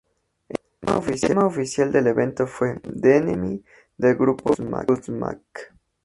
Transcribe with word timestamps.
El 0.81 1.21
tema 1.21 1.45
oficial 1.45 1.91
del 1.91 2.07
evento 2.07 2.47
fue 2.47 2.79
"The 2.81 3.17
Enemy", 3.17 3.63
del 3.97 4.15
grupo 4.15 4.55
Godsmack. 4.57 5.73